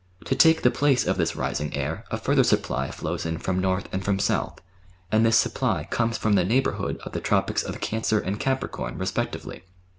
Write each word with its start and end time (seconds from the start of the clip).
To 0.25 0.33
take 0.33 0.63
the 0.63 0.71
place 0.71 1.05
of 1.05 1.17
this 1.17 1.35
rising 1.35 1.77
air, 1.77 2.05
a 2.09 2.17
further 2.17 2.43
supply 2.43 2.89
flows 2.89 3.23
in 3.23 3.37
from 3.37 3.59
north 3.59 3.87
and 3.91 4.03
from 4.03 4.17
south, 4.17 4.57
and 5.11 5.23
this 5.23 5.37
supply 5.37 5.83
comes 5.91 6.17
from 6.17 6.33
the 6.33 6.43
neighbourhood 6.43 6.97
of 7.05 7.11
the 7.11 7.21
Tropics 7.21 7.61
of 7.61 7.81
Cancer 7.81 8.19
and 8.19 8.39
Capricorn 8.39 8.97
respectively. 8.97 9.61